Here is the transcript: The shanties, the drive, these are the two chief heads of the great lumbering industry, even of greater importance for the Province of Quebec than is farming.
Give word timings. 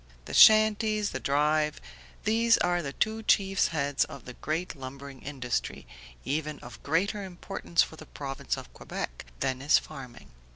The 0.25 0.33
shanties, 0.33 1.11
the 1.11 1.19
drive, 1.19 1.79
these 2.23 2.57
are 2.57 2.81
the 2.81 2.91
two 2.93 3.21
chief 3.21 3.67
heads 3.67 4.03
of 4.05 4.25
the 4.25 4.33
great 4.33 4.75
lumbering 4.75 5.21
industry, 5.21 5.85
even 6.25 6.57
of 6.61 6.81
greater 6.81 7.23
importance 7.23 7.83
for 7.83 7.97
the 7.97 8.07
Province 8.07 8.57
of 8.57 8.73
Quebec 8.73 9.25
than 9.41 9.61
is 9.61 9.77
farming. 9.77 10.31